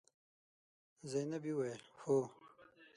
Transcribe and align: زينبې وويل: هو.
زينبې 1.11 1.51
وويل: 1.55 1.81
هو. 2.03 2.17